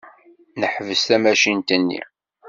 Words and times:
Neḥbes 0.59 1.01
tamacint-nni. 1.07 2.01